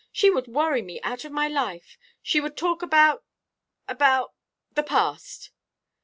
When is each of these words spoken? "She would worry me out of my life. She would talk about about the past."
"She 0.11 0.31
would 0.31 0.47
worry 0.47 0.81
me 0.81 0.99
out 1.03 1.25
of 1.25 1.31
my 1.31 1.47
life. 1.47 1.95
She 2.23 2.41
would 2.41 2.57
talk 2.57 2.81
about 2.81 3.23
about 3.87 4.33
the 4.71 4.81
past." 4.81 5.51